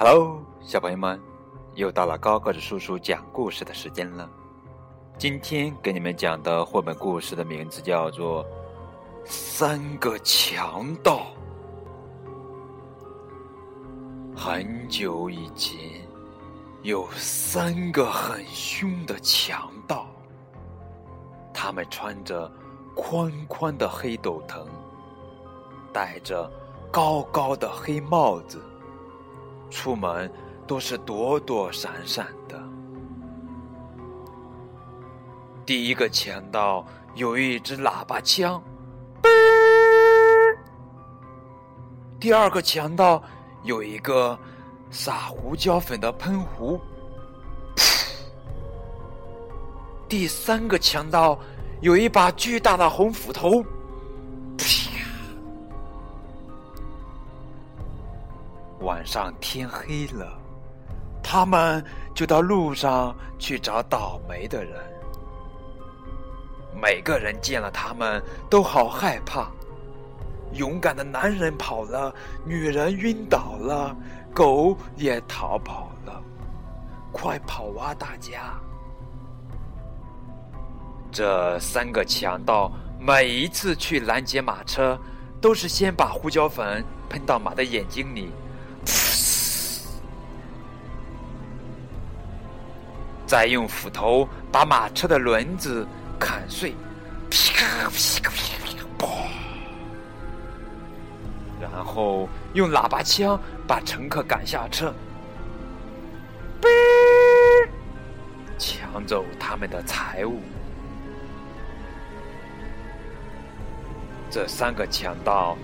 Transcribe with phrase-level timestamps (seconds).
[0.00, 1.20] Hello，小朋友们，
[1.74, 4.30] 又到了高个子叔叔讲故事的时间了。
[5.18, 8.44] 今天给你们讲的绘本故事的名字叫做
[9.24, 11.26] 《三个强盗》。
[14.38, 15.76] 很久以前，
[16.82, 20.06] 有三个很凶的强盗，
[21.52, 22.48] 他们穿着
[22.94, 24.64] 宽宽的黑斗篷，
[25.92, 26.48] 戴着
[26.88, 28.62] 高高的黑帽子。
[29.70, 30.30] 出门
[30.66, 32.58] 都是躲躲闪闪的。
[35.66, 38.62] 第一个强盗有一支喇叭枪，
[42.18, 43.22] 第二个强盗
[43.64, 44.38] 有一个
[44.90, 46.80] 撒胡椒粉的喷壶，
[50.08, 51.38] 第三个强盗
[51.82, 53.62] 有一把巨大的红斧头。
[58.80, 60.38] 晚上天黑了，
[61.22, 61.84] 他们
[62.14, 64.78] 就到路上去找倒霉的人。
[66.80, 69.50] 每个人见了他们都好害怕。
[70.52, 73.94] 勇敢的男人跑了，女人晕倒了，
[74.32, 76.22] 狗也逃跑了。
[77.12, 78.54] 快跑啊，大家！
[81.10, 84.98] 这三个强盗每一次去拦截马车，
[85.40, 88.30] 都是先把胡椒粉喷到马的眼睛里。
[93.28, 95.86] 再用斧头把马车的轮子
[96.18, 96.74] 砍碎，
[97.28, 99.06] 噼咔噼咔噼咔砰！
[101.60, 104.94] 然后用喇叭枪把乘客赶下车，
[108.56, 110.40] 抢走他们的财物。
[114.30, 115.54] 这三个强盗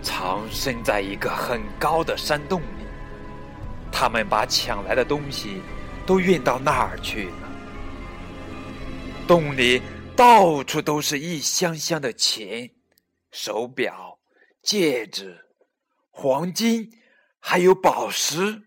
[0.00, 2.86] 藏身在一个很高的山洞里，
[3.90, 5.60] 他们把抢来的东西。
[6.10, 7.48] 都运到那儿去了。
[9.28, 9.80] 洞里
[10.16, 12.68] 到处都是一箱箱的钱、
[13.30, 14.18] 手表、
[14.60, 15.38] 戒指、
[16.10, 16.90] 黄金，
[17.38, 18.60] 还有宝石。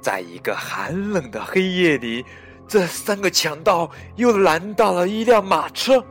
[0.00, 2.26] 在一个寒冷的黑夜里，
[2.66, 6.04] 这三个强盗又拦到了一辆马车。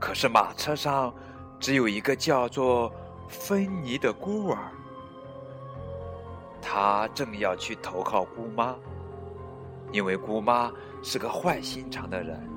[0.00, 1.14] 可是马车上
[1.60, 2.92] 只有一个叫做
[3.28, 4.72] 芬妮的孤儿。
[6.72, 8.76] 他正要去投靠姑妈，
[9.90, 10.70] 因为姑妈
[11.02, 12.48] 是个坏心肠的人，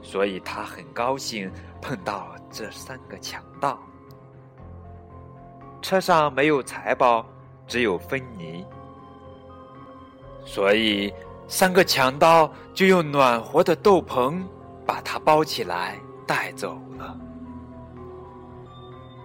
[0.00, 1.52] 所以他很高兴
[1.82, 3.78] 碰到这三个强盗。
[5.82, 7.26] 车上没有财宝，
[7.66, 8.64] 只有芬妮，
[10.46, 11.12] 所以
[11.46, 14.42] 三个强盗就用暖和的斗篷
[14.86, 17.14] 把他包起来带走了。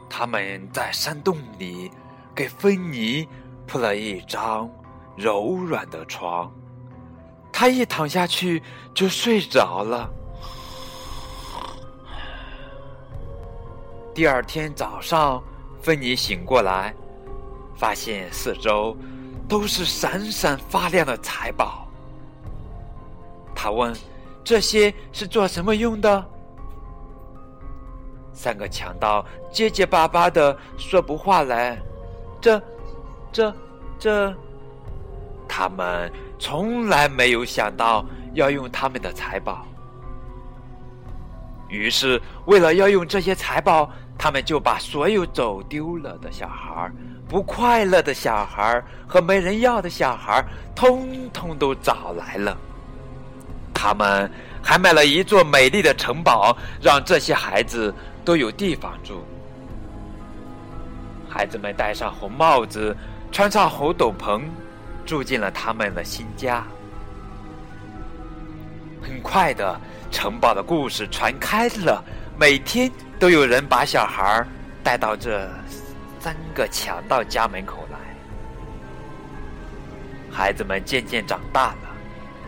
[0.10, 1.90] 他们在山洞里
[2.36, 3.26] 给芬妮。
[3.68, 4.70] 铺了一张
[5.18, 6.50] 柔软的床，
[7.52, 8.64] 他一躺下去
[8.94, 10.10] 就睡着了。
[14.16, 15.44] 第二天早上，
[15.82, 16.94] 芬妮醒过来，
[17.76, 18.96] 发现四周
[19.50, 21.86] 都是闪闪发亮的财宝。
[23.54, 23.94] 他问
[24.46, 26.26] ：“这些是做什么用的？”
[28.32, 31.78] 三个强盗结结巴巴的说不话来，
[32.40, 32.62] 这。
[33.38, 33.54] 这，
[34.00, 34.34] 这，
[35.48, 38.04] 他们从来没有想到
[38.34, 39.64] 要用他们的财宝。
[41.70, 43.88] 于是，为了要用这些财宝，
[44.18, 46.92] 他们就把所有走丢了的小孩、
[47.30, 50.44] 不快乐的小孩和没人要的小孩，
[50.76, 52.58] 通通都找来了。
[53.72, 54.28] 他们
[54.64, 57.94] 还买了一座美丽的城堡，让这些孩子
[58.26, 59.24] 都有地方住。
[61.30, 62.98] 孩子们戴上红帽子。
[63.38, 64.42] 穿上红斗篷，
[65.06, 66.66] 住进了他们的新家。
[69.00, 72.04] 很快的，城堡的故事传开了，
[72.36, 74.44] 每天都有人把小孩
[74.84, 75.48] 带到这
[76.20, 78.00] 三个强盗家门口来。
[80.36, 81.96] 孩子们渐渐长大了，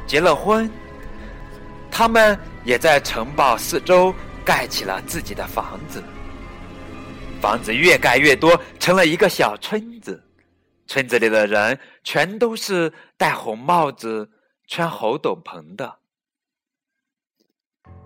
[0.08, 0.68] 结了婚，
[1.92, 4.12] 他们也在城堡四周
[4.44, 6.04] 盖起了自己的房子。
[7.40, 10.20] 房子越盖越多，成了一个小村子。
[10.90, 14.28] 村子里的人全都是戴红帽子、
[14.68, 16.00] 穿红斗篷的。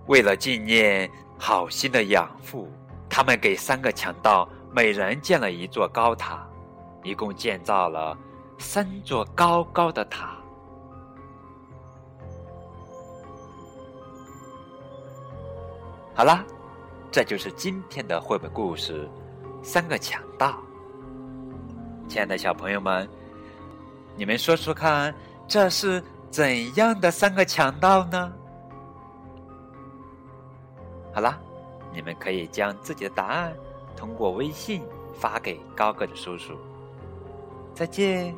[0.07, 1.09] 为了纪念
[1.39, 2.69] 好心的养父，
[3.09, 6.45] 他们给三个强盗每人建了一座高塔，
[7.03, 8.18] 一共建造了
[8.59, 10.38] 三座高高的塔。
[16.13, 16.44] 好啦，
[17.09, 19.09] 这就是今天的绘本故事
[19.63, 20.50] 《三个强盗》。
[22.08, 23.10] 亲爱的小朋友们，
[24.16, 25.14] 你们说说看，
[25.48, 28.32] 这是怎样的三个强盗呢？
[31.14, 31.40] 好啦，
[31.94, 33.54] 你们可以将自己的答案
[33.96, 34.84] 通过微信
[35.14, 36.58] 发给高个子叔叔。
[37.74, 38.36] 再见。